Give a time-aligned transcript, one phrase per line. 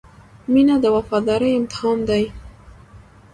[0.51, 2.23] •مینه د وفادارۍ امتحان دی.